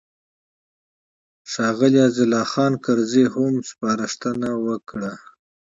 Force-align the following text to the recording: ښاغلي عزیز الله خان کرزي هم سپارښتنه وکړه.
ښاغلي 1.51 1.99
عزیز 2.07 2.23
الله 2.25 2.43
خان 2.51 2.73
کرزي 2.83 3.25
هم 3.33 3.53
سپارښتنه 3.69 4.49
وکړه. 4.65 5.13